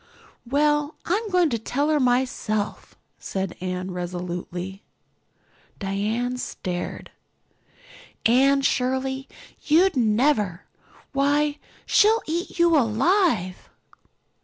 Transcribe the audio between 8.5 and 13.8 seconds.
Shirley, you'd never! why she'll eat you alive!"